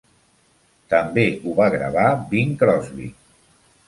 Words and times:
També 0.93 1.25
ho 1.41 1.53
va 1.59 1.67
gravar 1.75 2.05
Bing 2.31 2.57
Crosby. 2.63 3.07